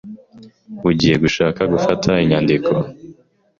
[0.89, 2.73] Ugiye gushaka gufata inyandiko.